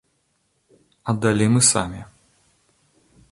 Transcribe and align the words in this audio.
А 1.09 1.13
далей 1.25 1.49
мы 1.57 1.61
самі. 1.73 2.01